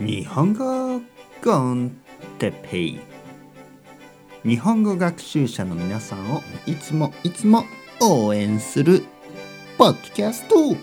[0.00, 1.02] 日本語
[1.44, 1.94] コン
[2.38, 3.00] テペイ。
[4.46, 7.64] 日本語学習者の皆さんをいつもいつも
[8.00, 9.02] 応援する
[9.76, 10.56] ポッドキャスト。
[10.64, 10.78] 今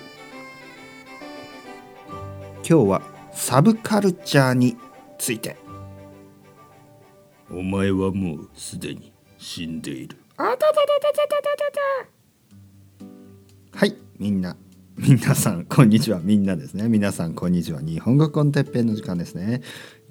[2.62, 3.02] 日は
[3.32, 4.78] サブカルチャーに
[5.18, 5.58] ついて。
[7.50, 10.16] お前はもうすでに死んでいる。
[13.72, 14.56] はいみんな
[14.98, 16.20] 皆さん こんにちは。
[16.24, 16.90] みんなですね。
[16.90, 17.82] 皆さんこんにちは。
[17.82, 19.62] 日本語コンテッペイの時間ですね。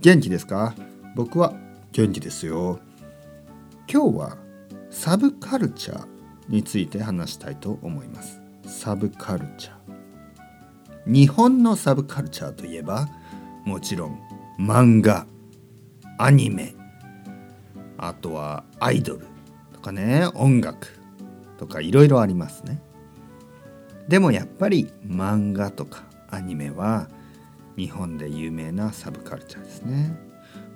[0.01, 0.75] 元気ですか？
[1.17, 1.55] 僕は
[1.93, 2.79] 元気ですよ。
[3.93, 4.37] 今日は
[4.91, 6.07] サブカルチャー
[6.49, 8.41] について話したいと思います。
[8.65, 9.75] サブカルチャー。
[11.13, 13.09] 日本のサブカルチャーといえば
[13.65, 14.19] もちろん
[14.59, 15.27] 漫画
[16.19, 16.75] アニメ
[17.97, 19.27] あとはアイドル
[19.73, 20.89] とかね音楽
[21.59, 22.81] とかいろいろありますね。
[24.09, 27.09] でもやっぱり漫画とかアニメは
[27.77, 30.17] 日本で有名なサブカルチャーですね。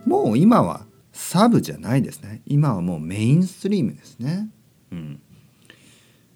[0.04, 2.42] もう今はサブじゃないですね。
[2.46, 4.48] 今はもうメインストリームですね。
[4.92, 5.20] うん。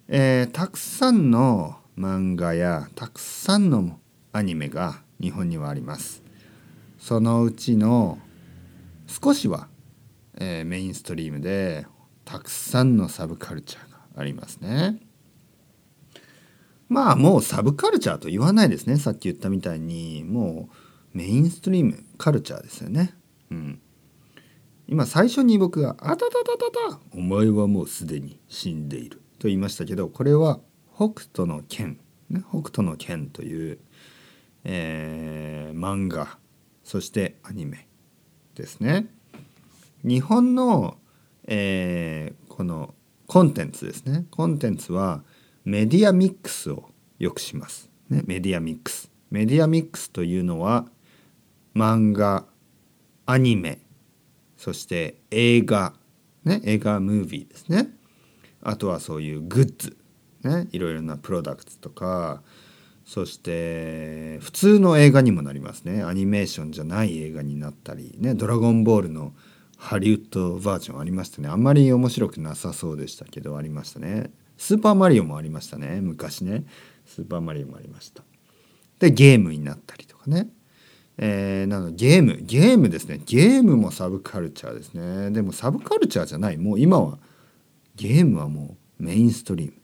[0.09, 3.99] えー、たくさんの漫画やたくさんの
[4.33, 6.23] アニメが日本にはあります。
[6.99, 8.19] そのうちの
[9.07, 9.69] 少しは、
[10.39, 11.87] えー、メインストリームで
[12.25, 14.99] たくさんのサブカルチャーがありますね。
[16.89, 18.97] まあもうサブカルチャーと言わないですね。
[18.97, 20.69] さっき言ったみたいにも
[21.15, 23.15] うメインストリームカルチャーですよね。
[23.51, 23.81] うん、
[24.87, 30.61] 今最初に僕が「あたたたたたお前はもうすでに死んでいる」と言いましたけどこれは
[30.95, 31.99] 北斗の拳、
[32.31, 33.79] ね、北斗の拳という、
[34.65, 36.39] えー、漫画。
[36.85, 37.89] そしてアニメ
[38.55, 39.07] ですね。
[40.05, 40.99] 日本の、
[41.47, 42.95] えー、この
[43.27, 44.27] コンテンツですね。
[44.31, 45.25] コンテンツは
[45.65, 47.91] メディアミックスをよくします。
[48.11, 49.11] ね、メディアミックス。
[49.31, 50.87] メディアミックスというのは
[51.75, 52.45] 漫画、
[53.27, 53.81] アニメ、
[54.57, 55.95] そして映画、
[56.45, 57.89] ね、映画ムービーですね。
[58.63, 59.97] あとはそういうグッズ、
[60.43, 62.43] ね、いろいろなプロダクツとか、
[63.07, 66.03] そして普通の映画にもなりますね。
[66.03, 69.33] アニメーションじゃない映画になったり、ね、ドラゴンボールの
[69.77, 71.49] ハリウッドバージョンありましたね。
[71.49, 74.31] あんまり面白くなさそうでしたけど、ありましたね。
[74.57, 76.01] スーパーマリオもありましたね。
[76.01, 76.65] 昔ね。
[77.07, 78.23] スーパーマリオもありました。
[78.99, 80.49] でゲームになったりとかね。
[81.17, 83.21] えー、なのゲームゲームですね。
[83.25, 85.31] ゲームもサブカルチャーですね。
[85.31, 86.57] でもサブカルチャーじゃない。
[86.57, 87.19] もう今は
[87.97, 89.75] ゲームはもうメインストリーム。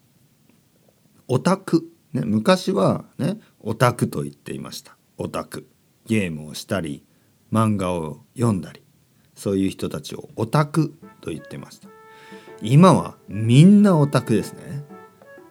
[1.27, 4.97] オタク、ね、昔はねオタクと言っていました。
[5.17, 5.67] オタク。
[6.07, 7.05] ゲームをしたり
[7.53, 8.81] 漫画を読んだり。
[9.35, 11.90] そういう人たちをオタクと言ってました。
[12.61, 14.83] 今はみんなオタクですね。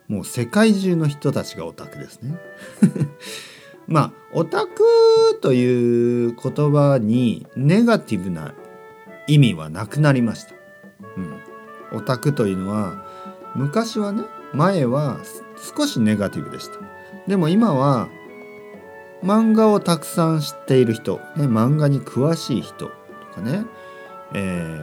[0.09, 2.39] もう世界中の人たちがオタクですね。
[3.87, 8.55] まあオタクという言葉にネガティブな
[9.27, 10.55] 意味はなくなりました、
[11.17, 13.05] うん、オタクというのは
[13.55, 14.23] 昔はね
[14.53, 15.19] 前は
[15.77, 16.79] 少しネガティブでした。
[17.27, 18.09] でも今は
[19.23, 22.91] 漫画をたくさん知っている人、ね、漫画に詳しい人と
[23.35, 23.67] かね、
[24.35, 24.79] え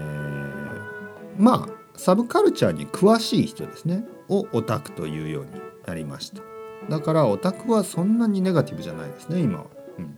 [1.38, 4.06] ー、まあサブカルチャーに詳しい人ですね。
[4.30, 5.52] をオタクというように
[5.85, 6.41] なりました。
[6.90, 9.66] だからオタクはそんなにネガティブじゃないですね今は、
[9.97, 10.18] うん、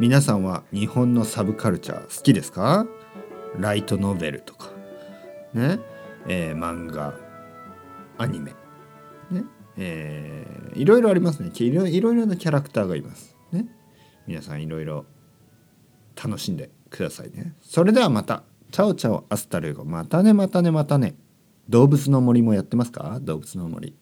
[0.00, 2.86] 皆さんは日本のサブカルチャー好きですか？
[3.58, 4.70] ライトノベルとか。
[5.54, 5.78] ね。
[6.28, 7.14] えー、漫画
[8.18, 8.54] アニメ。
[9.30, 9.44] ね。
[9.76, 11.50] えー、いろいろありますね。
[11.54, 13.36] いろいろなキャラクターがいます。
[13.52, 13.66] ね。
[14.26, 15.06] 皆さんいろいろ
[16.14, 17.54] 楽しんでくださいね。
[17.60, 18.42] それではまた。
[18.70, 19.84] Ciao ciao hasta luego。
[19.84, 21.16] またねまたねまたね。
[21.68, 23.18] 動物の森もやってますか？
[23.22, 23.96] 動物の森。